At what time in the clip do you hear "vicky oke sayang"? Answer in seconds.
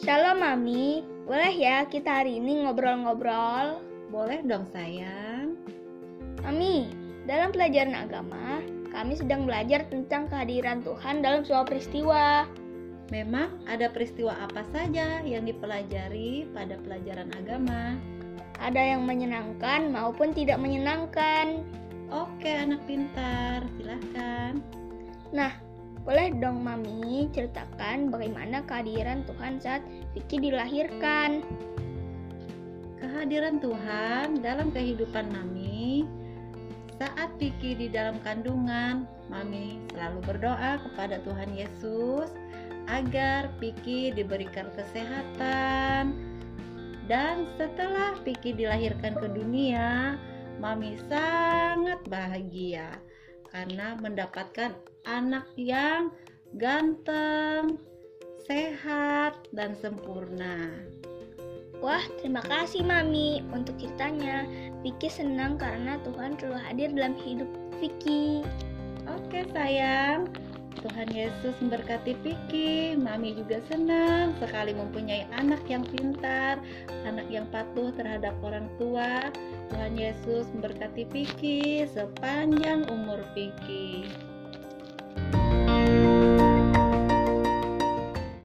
67.80-70.28